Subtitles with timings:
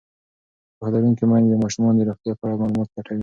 [0.77, 3.19] پوهه لرونکې میندې د ماشومانو د روغتیا په اړه معلومات لټوي.